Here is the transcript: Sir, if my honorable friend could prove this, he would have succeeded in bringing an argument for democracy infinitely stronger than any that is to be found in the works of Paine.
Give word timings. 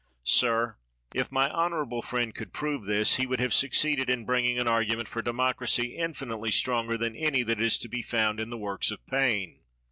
Sir, 0.25 0.77
if 1.13 1.31
my 1.31 1.47
honorable 1.51 2.01
friend 2.01 2.33
could 2.33 2.53
prove 2.53 2.85
this, 2.85 3.17
he 3.17 3.27
would 3.27 3.39
have 3.39 3.53
succeeded 3.53 4.09
in 4.09 4.25
bringing 4.25 4.57
an 4.57 4.67
argument 4.67 5.07
for 5.07 5.21
democracy 5.21 5.95
infinitely 5.95 6.49
stronger 6.49 6.97
than 6.97 7.15
any 7.15 7.43
that 7.43 7.61
is 7.61 7.77
to 7.77 7.87
be 7.87 8.01
found 8.01 8.39
in 8.39 8.49
the 8.49 8.57
works 8.57 8.89
of 8.89 9.05
Paine. 9.05 9.59